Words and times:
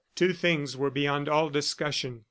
Two 0.15 0.33
things 0.33 0.75
were 0.75 0.89
beyond 0.89 1.29
all 1.29 1.51
discussion. 1.51 2.19